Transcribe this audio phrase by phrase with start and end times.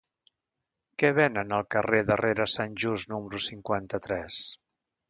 [1.03, 4.43] Què venen al carrer de Rere Sant Just número cinquanta-tres?